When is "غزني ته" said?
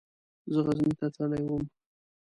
0.65-1.07